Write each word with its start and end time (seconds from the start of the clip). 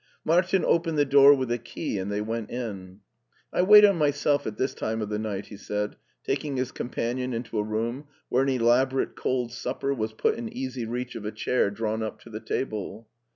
Martin 0.25 0.65
opened 0.65 0.97
the 0.97 1.05
door 1.05 1.31
with 1.31 1.51
a 1.51 1.59
key 1.59 1.99
and 1.99 2.11
they 2.11 2.21
went 2.21 2.49
in. 2.49 3.01
"I 3.53 3.61
wait 3.61 3.85
on 3.85 3.97
myself 3.97 4.47
at 4.47 4.57
this 4.57 4.73
time 4.73 4.99
of 4.99 5.09
the 5.09 5.19
night," 5.19 5.45
he 5.45 5.57
said, 5.57 5.95
taking 6.23 6.57
his 6.57 6.71
companion 6.71 7.33
into 7.35 7.59
a 7.59 7.63
room 7.63 8.05
where 8.27 8.41
an 8.41 8.49
elab 8.49 8.93
orate 8.93 9.13
cold 9.15 9.51
supper 9.51 9.93
was 9.93 10.13
put 10.13 10.37
in 10.39 10.51
easy 10.51 10.87
reach 10.87 11.13
of 11.13 11.23
a 11.23 11.31
chair 11.31 11.69
drawn 11.69 12.01
up 12.01 12.19
to 12.21 12.31
the 12.31 12.39
table. 12.39 13.07